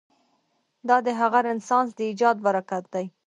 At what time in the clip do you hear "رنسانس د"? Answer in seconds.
1.47-1.99